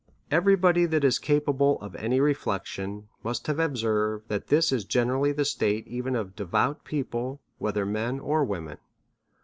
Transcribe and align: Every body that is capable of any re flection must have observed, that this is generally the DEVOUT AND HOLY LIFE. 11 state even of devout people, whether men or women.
Every 0.31 0.55
body 0.55 0.85
that 0.87 1.03
is 1.03 1.19
capable 1.19 1.79
of 1.79 1.93
any 1.95 2.19
re 2.19 2.33
flection 2.33 3.03
must 3.23 3.45
have 3.45 3.59
observed, 3.59 4.29
that 4.29 4.47
this 4.47 4.71
is 4.71 4.83
generally 4.83 5.31
the 5.31 5.43
DEVOUT 5.43 5.53
AND 5.53 5.59
HOLY 5.61 5.73
LIFE. 5.73 5.85
11 5.85 5.85
state 5.85 5.95
even 5.95 6.15
of 6.15 6.35
devout 6.35 6.83
people, 6.83 7.41
whether 7.59 7.85
men 7.85 8.19
or 8.19 8.43
women. 8.43 8.79